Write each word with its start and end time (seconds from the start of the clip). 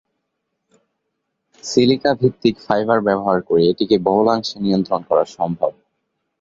সিলিকা-ভিত্তিক 1.63 2.55
fibre 2.65 2.99
ব্যবহার 3.01 3.39
করে 3.41 3.61
এটিকে 3.65 3.95
বহুলাংশে 3.99 4.57
নিয়ন্ত্রণ 4.59 5.01
করা 5.09 5.23
সম্ভব। 5.37 5.71